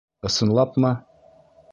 Ысынлапмы?! 0.29 0.91